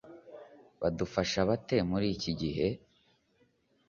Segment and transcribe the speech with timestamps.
[0.81, 2.67] badufasha bate muri iki gihe?